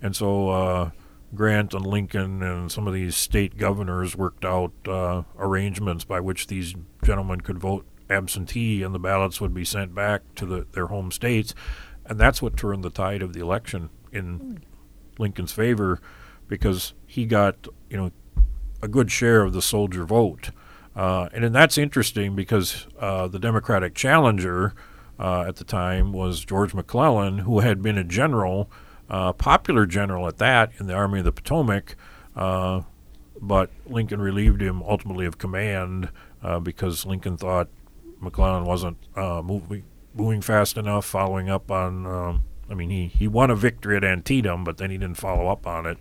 And 0.00 0.14
so 0.14 0.50
uh, 0.50 0.90
Grant 1.34 1.74
and 1.74 1.86
Lincoln 1.86 2.42
and 2.42 2.70
some 2.70 2.86
of 2.86 2.94
these 2.94 3.16
state 3.16 3.56
governors 3.56 4.16
worked 4.16 4.44
out 4.44 4.72
uh, 4.86 5.22
arrangements 5.38 6.04
by 6.04 6.20
which 6.20 6.46
these 6.46 6.74
gentlemen 7.02 7.40
could 7.40 7.58
vote 7.58 7.86
absentee 8.10 8.82
and 8.82 8.94
the 8.94 8.98
ballots 8.98 9.40
would 9.40 9.54
be 9.54 9.64
sent 9.64 9.94
back 9.94 10.22
to 10.36 10.46
the, 10.46 10.66
their 10.72 10.88
home 10.88 11.10
states. 11.10 11.54
And 12.06 12.20
that's 12.20 12.42
what 12.42 12.56
turned 12.56 12.84
the 12.84 12.90
tide 12.90 13.22
of 13.22 13.32
the 13.32 13.40
election 13.40 13.88
in 14.12 14.62
Lincoln's 15.18 15.52
favor 15.52 16.00
because 16.48 16.94
he 17.06 17.26
got 17.26 17.68
you 17.88 17.96
know 17.96 18.10
a 18.82 18.88
good 18.88 19.10
share 19.10 19.42
of 19.42 19.52
the 19.52 19.62
soldier 19.62 20.04
vote, 20.04 20.50
uh, 20.94 21.28
and, 21.32 21.44
and 21.44 21.54
that's 21.54 21.78
interesting 21.78 22.36
because 22.36 22.86
uh, 22.98 23.26
the 23.28 23.38
Democratic 23.38 23.94
challenger 23.94 24.74
uh, 25.18 25.42
at 25.42 25.56
the 25.56 25.64
time 25.64 26.12
was 26.12 26.44
George 26.44 26.74
McClellan, 26.74 27.38
who 27.38 27.60
had 27.60 27.82
been 27.82 27.96
a 27.96 28.04
general, 28.04 28.70
uh, 29.08 29.32
popular 29.32 29.86
general 29.86 30.26
at 30.28 30.38
that 30.38 30.72
in 30.78 30.86
the 30.86 30.94
Army 30.94 31.20
of 31.20 31.24
the 31.24 31.32
Potomac, 31.32 31.96
uh, 32.36 32.82
but 33.40 33.70
Lincoln 33.86 34.20
relieved 34.20 34.60
him 34.60 34.82
ultimately 34.82 35.26
of 35.26 35.38
command 35.38 36.10
uh, 36.42 36.60
because 36.60 37.06
Lincoln 37.06 37.36
thought 37.36 37.68
McClellan 38.20 38.64
wasn't 38.64 38.96
moving 39.16 39.84
moving 40.14 40.40
fast 40.40 40.76
enough, 40.76 41.04
following 41.04 41.50
up 41.50 41.70
on. 41.70 42.06
Um, 42.06 42.44
I 42.70 42.72
mean, 42.72 42.88
he, 42.88 43.08
he 43.08 43.28
won 43.28 43.50
a 43.50 43.56
victory 43.56 43.96
at 43.96 44.04
Antietam, 44.04 44.64
but 44.64 44.78
then 44.78 44.90
he 44.90 44.96
didn't 44.96 45.18
follow 45.18 45.48
up 45.48 45.66
on 45.66 45.84
it 45.84 45.98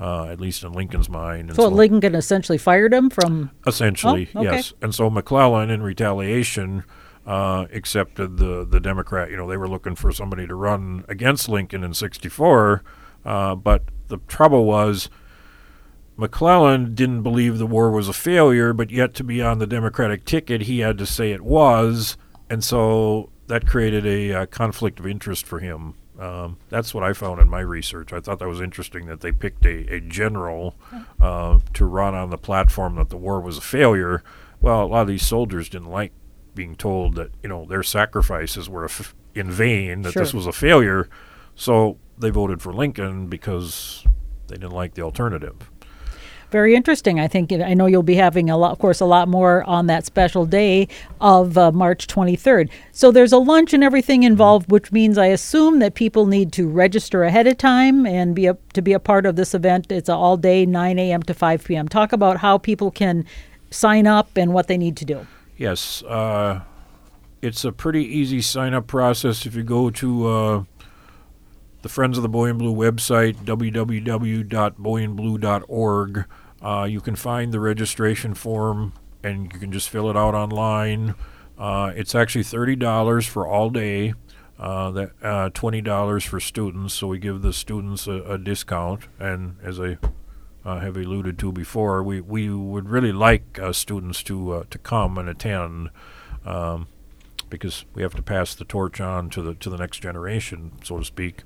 uh, 0.00 0.24
at 0.24 0.40
least 0.40 0.64
in 0.64 0.72
Lincoln's 0.72 1.10
mind. 1.10 1.50
so, 1.50 1.64
so 1.64 1.68
Lincoln 1.68 2.14
essentially 2.14 2.58
fired 2.58 2.92
him 2.92 3.10
from. 3.10 3.50
Essentially, 3.66 4.30
oh, 4.34 4.40
okay. 4.40 4.56
yes. 4.56 4.72
And 4.80 4.94
so 4.94 5.10
McClellan, 5.10 5.68
in 5.68 5.82
retaliation, 5.82 6.84
uh, 7.26 7.66
accepted 7.72 8.38
the 8.38 8.64
the 8.64 8.80
Democrat. 8.80 9.30
You 9.30 9.36
know, 9.36 9.46
they 9.46 9.58
were 9.58 9.68
looking 9.68 9.94
for 9.94 10.10
somebody 10.10 10.46
to 10.46 10.54
run 10.54 11.04
against 11.08 11.48
Lincoln 11.48 11.84
in 11.84 11.92
'64, 11.92 12.82
uh, 13.24 13.54
but 13.54 13.84
the 14.08 14.18
trouble 14.26 14.64
was. 14.64 15.10
McClellan 16.16 16.94
didn't 16.94 17.22
believe 17.22 17.56
the 17.56 17.66
war 17.66 17.90
was 17.90 18.06
a 18.06 18.12
failure, 18.12 18.74
but 18.74 18.90
yet 18.90 19.14
to 19.14 19.24
be 19.24 19.40
on 19.40 19.58
the 19.58 19.66
Democratic 19.66 20.26
ticket, 20.26 20.62
he 20.62 20.80
had 20.80 20.98
to 20.98 21.06
say 21.06 21.32
it 21.32 21.40
was, 21.40 22.18
and 22.50 22.62
so 22.62 23.30
that 23.46 23.66
created 23.66 24.04
a 24.04 24.32
uh, 24.42 24.46
conflict 24.46 25.00
of 25.00 25.06
interest 25.06 25.46
for 25.46 25.60
him. 25.60 25.94
Um, 26.20 26.58
that's 26.68 26.92
what 26.92 27.02
I 27.02 27.14
found 27.14 27.40
in 27.40 27.48
my 27.48 27.60
research. 27.60 28.12
I 28.12 28.20
thought 28.20 28.38
that 28.40 28.48
was 28.48 28.60
interesting 28.60 29.06
that 29.06 29.20
they 29.22 29.32
picked 29.32 29.64
a, 29.64 29.92
a 29.94 30.00
general 30.00 30.76
uh, 31.20 31.60
to 31.72 31.84
run 31.86 32.14
on 32.14 32.28
the 32.30 32.36
platform 32.38 32.96
that 32.96 33.08
the 33.08 33.16
war 33.16 33.40
was 33.40 33.56
a 33.56 33.62
failure. 33.62 34.22
Well, 34.60 34.84
a 34.84 34.86
lot 34.86 35.00
of 35.02 35.08
these 35.08 35.26
soldiers 35.26 35.68
didn't 35.70 35.88
like 35.90 36.12
being 36.54 36.76
told 36.76 37.14
that 37.14 37.30
you 37.42 37.48
know 37.48 37.64
their 37.64 37.82
sacrifices 37.82 38.68
were 38.68 38.84
f- 38.84 39.14
in 39.34 39.50
vain, 39.50 40.02
that 40.02 40.12
Sure. 40.12 40.22
this 40.22 40.34
was 40.34 40.46
a 40.46 40.52
failure. 40.52 41.08
So 41.54 41.96
they 42.18 42.28
voted 42.30 42.60
for 42.60 42.72
Lincoln 42.74 43.28
because 43.28 44.04
they 44.48 44.56
didn't 44.56 44.72
like 44.72 44.94
the 44.94 45.02
alternative. 45.02 45.70
Very 46.50 46.74
interesting. 46.74 47.20
I 47.20 47.28
think 47.28 47.52
I 47.52 47.74
know 47.74 47.86
you'll 47.86 48.02
be 48.02 48.16
having 48.16 48.50
a 48.50 48.56
lot, 48.56 48.72
of 48.72 48.78
course, 48.78 49.00
a 49.00 49.04
lot 49.04 49.28
more 49.28 49.62
on 49.64 49.86
that 49.86 50.04
special 50.04 50.46
day 50.46 50.88
of 51.20 51.56
uh, 51.56 51.70
March 51.70 52.08
23rd. 52.08 52.68
So 52.90 53.12
there's 53.12 53.32
a 53.32 53.38
lunch 53.38 53.72
and 53.72 53.84
everything 53.84 54.24
involved, 54.24 54.70
which 54.70 54.90
means 54.90 55.16
I 55.16 55.26
assume 55.26 55.78
that 55.78 55.94
people 55.94 56.26
need 56.26 56.52
to 56.54 56.68
register 56.68 57.22
ahead 57.22 57.46
of 57.46 57.56
time 57.56 58.04
and 58.04 58.34
be 58.34 58.46
a, 58.46 58.58
to 58.72 58.82
be 58.82 58.92
a 58.92 58.98
part 58.98 59.26
of 59.26 59.36
this 59.36 59.54
event. 59.54 59.92
It's 59.92 60.08
all 60.08 60.36
day, 60.36 60.66
9 60.66 60.98
a.m. 60.98 61.22
to 61.22 61.34
5 61.34 61.64
p.m. 61.64 61.88
Talk 61.88 62.12
about 62.12 62.38
how 62.38 62.58
people 62.58 62.90
can 62.90 63.24
sign 63.70 64.08
up 64.08 64.36
and 64.36 64.52
what 64.52 64.66
they 64.66 64.76
need 64.76 64.96
to 64.96 65.04
do. 65.04 65.28
Yes, 65.56 66.02
uh, 66.02 66.62
it's 67.42 67.64
a 67.64 67.70
pretty 67.70 68.04
easy 68.04 68.40
sign 68.40 68.74
up 68.74 68.88
process 68.88 69.46
if 69.46 69.54
you 69.54 69.62
go 69.62 69.90
to 69.90 70.26
uh, 70.26 70.64
the 71.82 71.88
Friends 71.88 72.18
of 72.18 72.22
the 72.22 72.28
Boy 72.28 72.48
in 72.48 72.58
Blue 72.58 72.74
website, 72.74 73.36
www.boyinblue.org. 73.36 76.24
Uh, 76.62 76.86
you 76.88 77.00
can 77.00 77.16
find 77.16 77.52
the 77.52 77.60
registration 77.60 78.34
form 78.34 78.92
and 79.22 79.52
you 79.52 79.58
can 79.58 79.72
just 79.72 79.88
fill 79.88 80.10
it 80.10 80.16
out 80.16 80.34
online. 80.34 81.14
Uh, 81.58 81.92
it's 81.94 82.14
actually 82.14 82.44
$30 82.44 83.28
for 83.28 83.46
all 83.46 83.70
day. 83.70 84.14
Uh, 84.58 84.90
that 84.90 85.10
uh, 85.22 85.48
twenty 85.54 85.80
dollars 85.80 86.22
for 86.22 86.38
students, 86.38 86.92
so 86.92 87.06
we 87.06 87.18
give 87.18 87.40
the 87.40 87.50
students 87.50 88.06
a, 88.06 88.22
a 88.24 88.36
discount. 88.36 89.08
And 89.18 89.56
as 89.62 89.80
I 89.80 89.96
uh, 90.66 90.80
have 90.80 90.98
alluded 90.98 91.38
to 91.38 91.50
before, 91.50 92.02
we, 92.02 92.20
we 92.20 92.50
would 92.50 92.86
really 92.90 93.10
like 93.10 93.58
uh, 93.58 93.72
students 93.72 94.22
to 94.24 94.66
to 94.68 94.76
come 94.76 95.16
and 95.16 95.30
attend 95.30 95.88
um, 96.44 96.88
because 97.48 97.86
we 97.94 98.02
have 98.02 98.14
to 98.16 98.22
pass 98.22 98.54
the 98.54 98.66
torch 98.66 99.00
on 99.00 99.30
to 99.30 99.40
the 99.40 99.54
to 99.54 99.70
the 99.70 99.78
next 99.78 100.00
generation, 100.00 100.72
so 100.84 100.98
to 100.98 101.06
speak. 101.06 101.42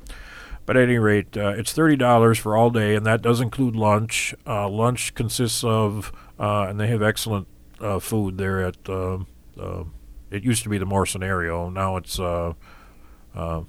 But 0.67 0.77
at 0.77 0.85
any 0.85 0.99
rate, 0.99 1.37
uh, 1.37 1.51
it's 1.51 1.73
thirty 1.73 1.97
dollars 1.97 2.39
for 2.39 2.57
all 2.57 2.71
day, 2.71 2.95
and 2.95 3.05
that 3.05 3.21
does 3.23 3.41
include 3.41 3.77
lunch. 3.77 4.35
Uh, 4.47 4.69
lunch 4.69 5.15
consists 5.15 5.63
of, 5.63 6.11
uh, 6.39 6.67
and 6.69 6.81
they 6.81 6.87
have 6.87 7.03
excellent 7.03 7.47
uh, 7.81 7.99
food 7.99 8.39
there 8.39 8.65
at. 8.65 8.77
Uh, 8.89 9.19
uh, 9.61 9.85
it 10.31 10.43
used 10.43 10.63
to 10.65 10.69
be 10.69 10.79
the 10.79 10.87
Morrison 10.87 11.23
area. 11.23 11.71
Now 11.71 11.97
it's. 11.97 12.19
Uh, 12.19 12.55
uh, 13.35 13.63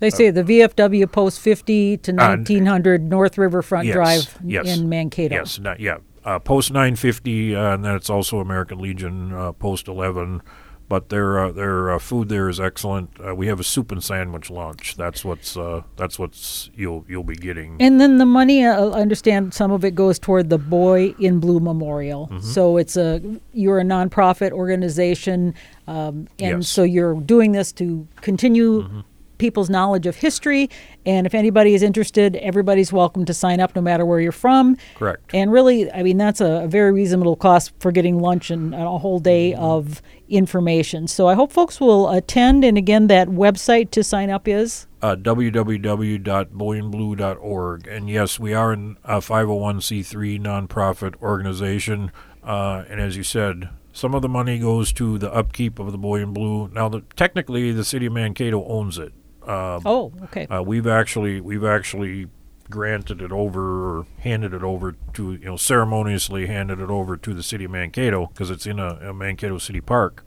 They 0.00 0.10
say 0.10 0.30
the 0.30 0.42
VFW 0.42 1.10
Post 1.10 1.40
50 1.40 1.98
to 1.98 2.12
Uh, 2.12 2.36
1900 2.36 3.02
North 3.02 3.38
Riverfront 3.38 3.86
yes, 3.86 3.94
Drive 3.94 4.38
yes, 4.44 4.66
in 4.66 4.88
Mankato. 4.88 5.34
Yes, 5.34 5.58
not, 5.58 5.80
yeah. 5.80 5.98
Uh, 6.24 6.40
post 6.40 6.72
950, 6.72 7.54
uh, 7.54 7.74
and 7.74 7.84
then 7.84 7.94
it's 7.94 8.10
also 8.10 8.40
American 8.40 8.78
Legion 8.80 9.32
uh, 9.32 9.52
Post 9.52 9.86
11. 9.86 10.42
But 10.88 11.08
their 11.08 11.38
uh, 11.38 11.50
their 11.52 11.90
uh, 11.90 11.98
food 11.98 12.28
there 12.28 12.48
is 12.48 12.60
excellent. 12.60 13.10
Uh, 13.24 13.34
we 13.34 13.48
have 13.48 13.58
a 13.58 13.64
soup 13.64 13.90
and 13.90 14.02
sandwich 14.02 14.50
lunch. 14.50 14.96
That's 14.96 15.24
what's 15.24 15.56
uh, 15.56 15.82
that's 15.96 16.16
what's 16.18 16.70
you'll 16.76 17.04
you'll 17.08 17.24
be 17.24 17.34
getting. 17.34 17.76
And 17.80 18.00
then 18.00 18.18
the 18.18 18.24
money, 18.26 18.64
uh, 18.64 18.90
I 18.90 19.00
understand 19.00 19.52
some 19.52 19.72
of 19.72 19.84
it 19.84 19.96
goes 19.96 20.18
toward 20.20 20.48
the 20.48 20.58
Boy 20.58 21.14
in 21.18 21.40
Blue 21.40 21.58
Memorial. 21.58 22.28
Mm-hmm. 22.28 22.40
So 22.40 22.76
it's 22.76 22.96
a 22.96 23.20
you're 23.52 23.80
a 23.80 23.84
nonprofit 23.84 24.52
organization, 24.52 25.54
um, 25.88 25.96
and 25.96 26.28
Yes. 26.38 26.50
Mm-hmm. 26.52 26.60
so 26.62 26.82
you're 26.84 27.14
doing 27.20 27.50
this 27.52 27.72
to 27.72 28.06
continue 28.20 29.02
people's 29.38 29.68
knowledge 29.70 30.06
of 30.06 30.16
history. 30.16 30.68
And 31.04 31.26
if 31.26 31.34
anybody 31.34 31.74
is 31.74 31.82
interested, 31.82 32.36
everybody's 32.36 32.92
welcome 32.92 33.24
to 33.26 33.34
sign 33.34 33.60
up, 33.60 33.74
no 33.76 33.82
matter 33.82 34.04
where 34.04 34.20
you're 34.20 34.32
from. 34.32 34.76
Correct. 34.96 35.30
And 35.34 35.52
really, 35.52 35.90
I 35.92 36.02
mean, 36.02 36.16
that's 36.18 36.40
a, 36.40 36.64
a 36.64 36.68
very 36.68 36.90
reasonable 36.92 37.36
cost 37.36 37.72
for 37.80 37.92
getting 37.92 38.18
lunch 38.20 38.50
and 38.50 38.74
a 38.74 38.98
whole 38.98 39.20
day 39.20 39.36
Mm-hmm. 39.52 39.62
of 39.62 40.02
information. 40.28 41.06
So 41.06 41.28
I 41.28 41.34
hope 41.34 41.52
folks 41.52 41.78
will 41.80 42.10
attend. 42.10 42.64
And 42.64 42.76
again, 42.76 43.06
that 43.06 43.28
website 43.28 43.92
to 43.92 44.02
sign 44.02 44.28
up 44.28 44.48
is. 44.48 44.88
uh, 45.02 45.14
www.boyinblue.org. 45.16 47.86
And 47.86 48.10
yes, 48.10 48.40
we 48.40 48.54
are 48.54 48.72
a 48.72 48.76
501c3 49.20 50.40
nonprofit 50.40 51.14
organization. 51.22 52.10
Uh, 52.42 52.84
and 52.88 53.00
as 53.00 53.16
you 53.16 53.22
said, 53.22 53.68
some 53.92 54.14
of 54.14 54.22
the 54.22 54.28
money 54.28 54.58
goes 54.58 54.92
to 54.94 55.18
the 55.18 55.32
upkeep 55.32 55.78
of 55.78 55.92
the 55.92 55.98
Boy 55.98 56.20
in 56.22 56.32
Blue. 56.32 56.68
Now, 56.68 56.88
the, 56.88 57.02
technically, 57.16 57.72
the 57.72 57.84
city 57.84 58.06
of 58.06 58.12
Mankato 58.12 58.64
owns 58.66 58.98
it. 58.98 59.12
Uh, 59.46 59.80
Oh, 59.84 60.12
okay. 60.24 60.46
uh, 60.46 60.62
we've 60.62 60.86
actually 60.86 61.40
we've 61.40 61.64
actually 61.64 62.26
granted 62.68 63.22
it 63.22 63.30
over 63.30 63.98
or 64.00 64.06
handed 64.18 64.52
it 64.52 64.62
over 64.62 64.96
to 65.14 65.32
you 65.34 65.44
know 65.44 65.56
ceremoniously 65.56 66.46
handed 66.46 66.80
it 66.80 66.90
over 66.90 67.16
to 67.16 67.32
the 67.32 67.42
city 67.42 67.64
of 67.64 67.70
Mankato 67.70 68.26
because 68.26 68.50
it's 68.50 68.66
in 68.66 68.80
a, 68.80 68.98
a 69.10 69.14
Mankato 69.14 69.58
City 69.58 69.80
Park, 69.80 70.24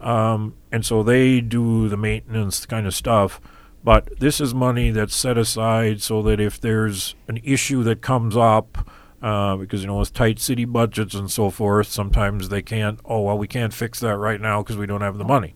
um, 0.00 0.54
and 0.70 0.84
so 0.84 1.02
they 1.02 1.40
do 1.40 1.88
the 1.88 1.96
maintenance 1.96 2.66
kind 2.66 2.86
of 2.86 2.94
stuff. 2.94 3.40
But 3.82 4.18
this 4.18 4.40
is 4.40 4.52
money 4.52 4.90
that's 4.90 5.14
set 5.14 5.38
aside 5.38 6.02
so 6.02 6.20
that 6.22 6.40
if 6.40 6.60
there's 6.60 7.14
an 7.28 7.38
issue 7.44 7.84
that 7.84 8.02
comes 8.02 8.36
up, 8.36 8.90
uh, 9.22 9.56
because 9.56 9.80
you 9.82 9.86
know 9.86 9.98
with 9.98 10.12
tight 10.12 10.40
city 10.40 10.64
budgets 10.64 11.14
and 11.14 11.30
so 11.30 11.50
forth, 11.50 11.86
sometimes 11.86 12.48
they 12.48 12.62
can't. 12.62 12.98
Oh 13.04 13.22
well, 13.22 13.38
we 13.38 13.46
can't 13.48 13.72
fix 13.72 14.00
that 14.00 14.16
right 14.18 14.40
now 14.40 14.62
because 14.62 14.76
we 14.76 14.86
don't 14.86 15.02
have 15.02 15.18
the 15.18 15.24
money. 15.24 15.54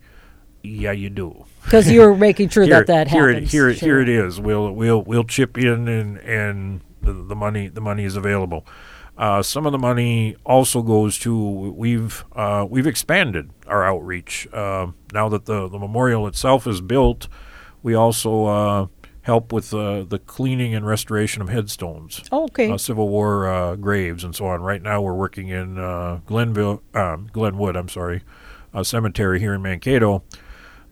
Yeah, 0.63 0.93
you 0.93 1.09
do 1.11 1.45
Because 1.65 1.91
you're 1.91 2.15
making 2.15 2.51
sure 2.51 2.65
here, 2.65 2.75
that 2.77 2.87
that 2.89 3.09
here 3.09 3.29
happens. 3.29 3.49
It, 3.49 3.53
here, 3.53 3.75
Sure. 3.75 3.87
here 3.89 4.01
it 4.01 4.09
is. 4.09 4.41
We'll 4.41 4.73
we'll 4.73 5.03
we'll 5.03 5.25
chip 5.25 5.57
in 5.59 5.89
and 5.89 6.19
and 6.19 6.81
the, 7.03 7.13
the 7.13 7.35
money 7.37 7.69
the 7.69 7.81
money 7.81 8.05
is 8.05 8.17
available. 8.17 8.67
Uh, 9.17 9.43
some 9.43 9.67
of 9.67 9.73
the 9.73 9.79
money 9.79 10.37
also 10.47 10.81
goes 10.83 11.19
to 11.19 11.37
we've 11.37 12.25
uh, 12.35 12.67
we've 12.69 12.87
expanded 12.87 13.51
our 13.67 13.85
outreach 13.85 14.47
uh, 14.53 14.87
now 15.13 15.29
that 15.29 15.45
the 15.47 15.69
the 15.69 15.79
memorial 15.79 16.27
itself 16.27 16.67
is 16.67 16.81
built. 16.81 17.29
We 17.83 17.95
also 17.95 18.45
uh, 18.47 18.87
help 19.23 19.53
with 19.53 19.73
uh, 19.75 20.05
the 20.05 20.19
cleaning 20.19 20.75
and 20.75 20.87
restoration 20.87 21.41
of 21.43 21.49
headstones 21.49 22.23
Oh, 22.33 22.45
okay. 22.45 22.71
uh, 22.71 22.77
Civil 22.79 23.09
War 23.09 23.49
uh, 23.49 23.77
graves 23.77 24.25
and 24.25 24.35
so 24.35 24.47
on. 24.47 24.61
Right 24.63 24.83
now, 24.83 25.01
we're 25.03 25.15
working 25.15 25.49
in 25.49 25.79
uh, 25.79 26.21
Glenville, 26.27 26.83
um, 26.95 27.29
Glenwood. 27.33 27.77
I'm 27.77 27.89
sorry, 27.89 28.23
uh, 28.75 28.83
cemetery 28.85 29.39
here 29.41 29.55
in 29.55 29.63
Mankato. 29.63 30.23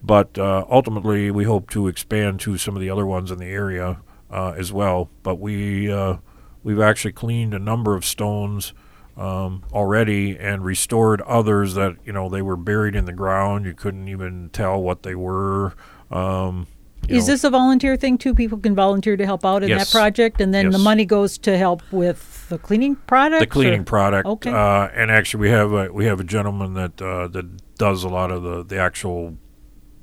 But 0.02 0.38
uh, 0.38 0.64
ultimately, 0.70 1.30
we 1.30 1.44
hope 1.44 1.70
to 1.70 1.88
expand 1.88 2.40
to 2.40 2.56
some 2.56 2.76
of 2.76 2.80
the 2.80 2.90
other 2.90 3.06
ones 3.06 3.30
in 3.30 3.38
the 3.38 3.46
area 3.46 4.00
uh, 4.30 4.54
as 4.56 4.72
well. 4.72 5.10
But 5.22 5.36
we 5.36 5.90
uh, 5.92 6.18
we've 6.62 6.80
actually 6.80 7.12
cleaned 7.12 7.54
a 7.54 7.58
number 7.58 7.94
of 7.94 8.04
stones 8.04 8.72
um, 9.16 9.64
already 9.72 10.38
and 10.38 10.64
restored 10.64 11.20
others 11.22 11.74
that 11.74 11.96
you 12.04 12.12
know 12.12 12.28
they 12.28 12.42
were 12.42 12.56
buried 12.56 12.94
in 12.94 13.04
the 13.04 13.12
ground. 13.12 13.66
You 13.66 13.74
couldn't 13.74 14.08
even 14.08 14.50
tell 14.52 14.80
what 14.80 15.02
they 15.02 15.14
were. 15.14 15.74
Um, 16.10 16.68
Is 17.08 17.26
know. 17.26 17.32
this 17.32 17.44
a 17.44 17.50
volunteer 17.50 17.96
thing 17.96 18.18
too? 18.18 18.34
People 18.34 18.58
can 18.58 18.74
volunteer 18.74 19.16
to 19.16 19.26
help 19.26 19.44
out 19.44 19.62
in 19.62 19.68
Yes. 19.68 19.90
that 19.90 19.98
project, 19.98 20.40
and 20.40 20.54
then 20.54 20.70
the 20.70 20.78
money 20.78 21.04
goes 21.04 21.38
to 21.38 21.58
help 21.58 21.82
with 21.90 22.48
the 22.48 22.58
cleaning 22.58 22.94
product. 22.94 23.40
the 23.40 23.46
cleaning 23.46 23.84
product. 23.84 24.26
Okay. 24.26 24.50
Uh, 24.50 24.88
and 24.94 25.10
actually, 25.10 25.40
we 25.40 25.50
have 25.50 25.72
a, 25.72 25.92
we 25.92 26.04
have 26.04 26.20
a 26.20 26.24
gentleman 26.24 26.74
that 26.74 27.02
uh, 27.02 27.26
that 27.28 27.76
does 27.76 28.04
a 28.04 28.08
lot 28.08 28.30
of 28.30 28.42
the, 28.44 28.64
the 28.64 28.78
actual 28.78 29.36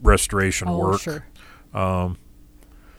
restoration 0.06 0.68
Oh, 0.68 0.78
work. 0.78 1.02
sure. 1.02 1.26
Um, 1.74 2.18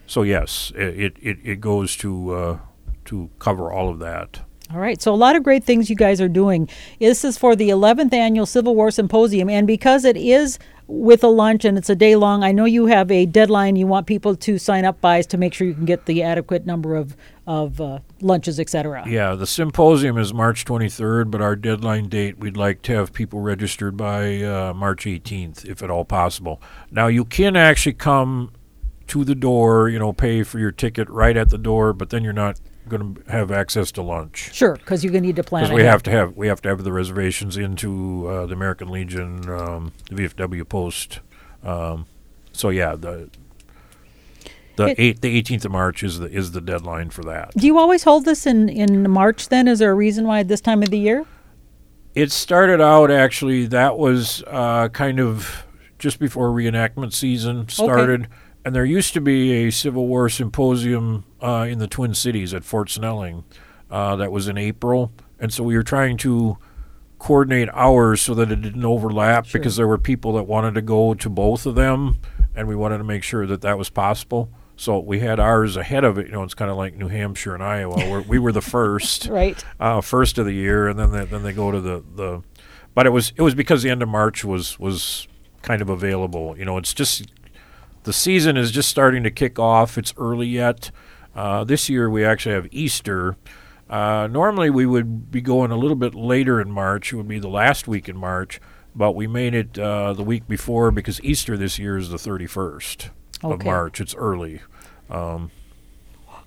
so 0.06 0.22
yes, 0.22 0.72
it 0.76 1.16
it, 1.20 1.38
it, 1.42 1.60
goes 1.60 1.96
to 1.98 2.30
uh, 2.34 2.58
to 3.06 3.30
cover 3.38 3.72
all 3.72 3.88
of 3.88 3.98
that. 4.00 4.40
All 4.72 4.80
right, 4.80 5.00
so 5.00 5.14
a 5.14 5.16
lot 5.16 5.36
of 5.36 5.44
great 5.44 5.62
things 5.62 5.88
you 5.88 5.94
guys 5.96 6.20
are 6.20 6.28
doing. 6.28 6.68
This 6.98 7.24
is 7.24 7.38
for 7.38 7.54
the 7.54 7.70
11th 7.70 8.12
annual 8.12 8.46
Civil 8.46 8.74
War 8.74 8.90
Symposium, 8.90 9.48
and 9.48 9.64
because 9.64 10.04
it 10.04 10.16
is 10.16 10.58
with 10.88 11.22
a 11.22 11.28
lunch 11.28 11.64
and 11.64 11.78
it's 11.78 11.88
a 11.88 11.94
day 11.94 12.16
long, 12.16 12.42
I 12.42 12.50
know 12.52 12.64
you 12.64 12.86
have 12.86 13.10
a 13.10 13.26
deadline. 13.26 13.76
You 13.76 13.86
want 13.86 14.06
people 14.08 14.34
to 14.34 14.58
sign 14.58 14.84
up 14.84 15.00
by 15.00 15.22
to 15.22 15.38
make 15.38 15.54
sure 15.54 15.66
you 15.68 15.74
can 15.74 15.84
get 15.84 16.06
the 16.06 16.22
adequate 16.22 16.66
number 16.66 16.96
of 16.96 17.16
of 17.46 17.80
uh, 17.80 18.00
lunches, 18.20 18.58
etc. 18.58 19.04
Yeah, 19.06 19.34
the 19.34 19.46
symposium 19.46 20.18
is 20.18 20.34
March 20.34 20.64
23rd, 20.64 21.30
but 21.30 21.40
our 21.40 21.54
deadline 21.54 22.08
date 22.08 22.38
we'd 22.38 22.56
like 22.56 22.82
to 22.82 22.92
have 22.92 23.12
people 23.12 23.40
registered 23.40 23.96
by 23.96 24.42
uh, 24.42 24.72
March 24.74 25.04
18th, 25.04 25.64
if 25.64 25.82
at 25.82 25.90
all 25.90 26.04
possible. 26.04 26.60
Now 26.90 27.06
you 27.06 27.24
can 27.24 27.56
actually 27.56 27.94
come 27.94 28.52
to 29.08 29.24
the 29.24 29.34
door, 29.34 29.88
you 29.88 29.98
know, 29.98 30.12
pay 30.12 30.42
for 30.42 30.58
your 30.58 30.72
ticket 30.72 31.08
right 31.08 31.36
at 31.36 31.50
the 31.50 31.58
door, 31.58 31.92
but 31.92 32.10
then 32.10 32.24
you're 32.24 32.32
not 32.32 32.58
going 32.88 33.14
to 33.14 33.30
have 33.30 33.50
access 33.50 33.92
to 33.92 34.02
lunch. 34.02 34.52
Sure, 34.52 34.76
because 34.76 35.04
you're 35.04 35.12
going 35.12 35.22
to 35.22 35.28
need 35.28 35.36
to 35.36 35.44
plan. 35.44 35.64
Because 35.64 35.76
we 35.76 35.84
have 35.84 36.02
to 36.04 36.10
have 36.10 36.36
we 36.36 36.48
have 36.48 36.60
to 36.62 36.68
have 36.68 36.82
the 36.82 36.92
reservations 36.92 37.56
into 37.56 38.26
uh, 38.26 38.46
the 38.46 38.54
American 38.54 38.88
Legion, 38.88 39.48
um, 39.48 39.92
the 40.10 40.16
VFW 40.16 40.68
post. 40.68 41.20
Um, 41.62 42.06
so 42.52 42.70
yeah, 42.70 42.96
the 42.96 43.30
the 44.76 44.88
It- 44.88 44.94
eight 44.98 45.20
the 45.20 45.36
eighteenth 45.36 45.64
of 45.64 45.72
March 45.72 46.02
is 46.02 46.18
the 46.18 46.26
is 46.30 46.52
the 46.52 46.60
deadline 46.60 47.10
for 47.10 47.22
that. 47.24 47.52
Do 47.56 47.66
you 47.66 47.78
always 47.78 48.04
hold 48.04 48.24
this 48.24 48.46
in 48.46 48.68
in 48.68 49.10
March? 49.10 49.48
Then 49.48 49.68
is 49.68 49.78
there 49.78 49.90
a 49.90 49.94
reason 49.94 50.26
why 50.26 50.42
this 50.42 50.60
time 50.60 50.82
of 50.82 50.90
the 50.90 50.98
year? 50.98 51.24
It 52.14 52.32
started 52.32 52.80
out 52.80 53.10
actually 53.10 53.66
that 53.66 53.98
was 53.98 54.42
uh, 54.46 54.88
kind 54.88 55.20
of 55.20 55.64
just 55.98 56.18
before 56.18 56.50
reenactment 56.50 57.12
season 57.12 57.68
started, 57.68 58.28
and 58.64 58.74
there 58.74 58.84
used 58.84 59.12
to 59.14 59.20
be 59.20 59.52
a 59.66 59.70
Civil 59.70 60.06
War 60.08 60.28
symposium 60.28 61.24
uh, 61.42 61.66
in 61.68 61.78
the 61.78 61.86
Twin 61.86 62.14
Cities 62.14 62.52
at 62.54 62.64
Fort 62.64 62.88
Snelling 62.90 63.44
uh, 63.90 64.16
that 64.16 64.32
was 64.32 64.48
in 64.48 64.56
April, 64.58 65.12
and 65.38 65.52
so 65.52 65.62
we 65.64 65.74
were 65.76 65.82
trying 65.82 66.16
to 66.18 66.56
coordinate 67.18 67.68
hours 67.72 68.20
so 68.20 68.34
that 68.34 68.50
it 68.52 68.60
didn't 68.60 68.84
overlap 68.84 69.46
Sure. 69.46 69.58
because 69.58 69.76
there 69.76 69.88
were 69.88 69.96
people 69.98 70.32
that 70.34 70.42
wanted 70.44 70.74
to 70.74 70.82
go 70.82 71.14
to 71.14 71.28
both 71.30 71.64
of 71.66 71.74
them, 71.74 72.18
and 72.54 72.68
we 72.68 72.76
wanted 72.76 72.98
to 72.98 73.04
make 73.04 73.22
sure 73.22 73.46
that 73.46 73.62
that 73.62 73.78
was 73.78 73.88
possible. 73.90 74.50
So 74.76 74.98
we 74.98 75.20
had 75.20 75.40
ours 75.40 75.76
ahead 75.76 76.04
of 76.04 76.18
it. 76.18 76.26
You 76.26 76.32
know, 76.32 76.42
it's 76.42 76.54
kind 76.54 76.70
of 76.70 76.76
like 76.76 76.96
New 76.96 77.08
Hampshire 77.08 77.54
and 77.54 77.62
Iowa, 77.62 77.96
where 78.10 78.20
we 78.20 78.38
were 78.38 78.52
the 78.52 78.60
first 78.60 79.26
Right. 79.30 79.62
uh, 79.80 80.00
first 80.02 80.36
of 80.38 80.44
the 80.44 80.52
year, 80.52 80.86
and 80.88 80.98
then 80.98 81.10
they, 81.12 81.24
then 81.24 81.42
they 81.42 81.52
go 81.52 81.70
to 81.70 81.80
the, 81.80 82.04
the. 82.14 82.42
But 82.94 83.06
it 83.06 83.10
was 83.10 83.32
it 83.36 83.42
was 83.42 83.54
because 83.54 83.82
the 83.82 83.90
end 83.90 84.02
of 84.02 84.08
March 84.08 84.44
was 84.44 84.78
was 84.78 85.26
kind 85.62 85.80
of 85.82 85.88
available. 85.88 86.56
You 86.58 86.64
know, 86.66 86.76
it's 86.78 86.92
just 86.94 87.30
the 88.04 88.12
season 88.12 88.56
is 88.56 88.70
just 88.70 88.88
starting 88.88 89.22
to 89.24 89.30
kick 89.30 89.58
off. 89.58 89.96
It's 89.98 90.14
early 90.16 90.46
yet. 90.46 90.90
Uh, 91.34 91.64
this 91.64 91.88
year 91.88 92.08
we 92.08 92.24
actually 92.24 92.54
have 92.54 92.68
Easter. 92.70 93.36
Uh, 93.88 94.28
normally 94.30 94.68
we 94.70 94.84
would 94.86 95.30
be 95.30 95.40
going 95.40 95.70
a 95.70 95.76
little 95.76 95.96
bit 95.96 96.14
later 96.14 96.60
in 96.60 96.70
March. 96.70 97.12
It 97.12 97.16
would 97.16 97.28
be 97.28 97.38
the 97.38 97.48
last 97.48 97.86
week 97.86 98.08
in 98.08 98.16
March, 98.16 98.60
but 98.94 99.12
we 99.12 99.26
made 99.26 99.54
it 99.54 99.78
uh, 99.78 100.12
the 100.12 100.24
week 100.24 100.48
before 100.48 100.90
because 100.90 101.20
Easter 101.22 101.56
this 101.56 101.78
year 101.78 101.96
is 101.96 102.08
the 102.08 102.16
31st 102.16 103.10
of 103.52 103.64
March. 103.64 104.00
It's 104.00 104.14
early. 104.14 104.60
Um, 105.10 105.50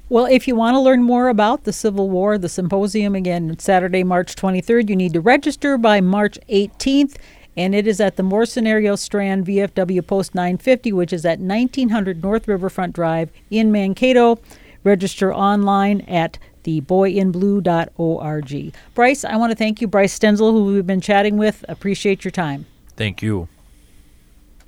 well, 0.10 0.26
if 0.26 0.48
you 0.48 0.56
want 0.56 0.74
to 0.74 0.80
learn 0.80 1.04
more 1.04 1.30
about 1.30 1.66
the 1.66 1.74
Civil 1.74 2.10
War, 2.10 2.40
the 2.40 2.50
symposium 2.50 3.14
again 3.14 3.60
Saturday, 3.60 4.04
March 4.04 4.36
23rd, 4.36 4.90
you 4.90 4.96
need 4.96 5.14
to 5.14 5.22
register 5.22 5.78
by 5.78 6.02
March 6.02 6.40
18th, 6.50 7.18
and 7.56 7.76
it 7.76 7.86
is 7.86 8.02
at 8.02 8.16
the 8.16 8.24
Moore 8.24 8.48
Scenario 8.48 8.96
Strand 8.96 9.46
VFW 9.46 10.06
Post 10.06 10.34
950, 10.34 10.92
which 10.94 11.14
is 11.14 11.26
at 11.26 11.40
1900 11.40 12.24
North 12.24 12.48
Riverfront 12.48 12.94
Drive 12.94 13.30
in 13.52 13.72
Mankato. 13.72 14.40
Register 14.84 15.32
online 15.32 16.02
at 16.02 16.40
theboyinblue.org. 16.64 18.74
Bryce, 18.96 19.26
I 19.26 19.36
want 19.36 19.52
to 19.52 19.56
thank 19.56 19.82
you, 19.82 19.88
Bryce 19.88 20.18
Stenzel, 20.18 20.52
who 20.52 20.66
we've 20.66 20.88
been 20.88 21.02
chatting 21.02 21.38
with. 21.38 21.64
Appreciate 21.68 22.24
your 22.24 22.32
time. 22.32 22.66
Thank 22.96 23.22
you. 23.22 23.48